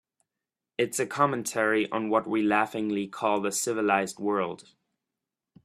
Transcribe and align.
It's 0.79 0.99
a 0.99 1.05
commentary 1.05 1.87
on 1.91 2.09
what 2.09 2.25
we 2.27 2.41
laughingly 2.41 3.05
call 3.07 3.39
the 3.39 3.51
civilized 3.51 4.17
world. 4.17 4.73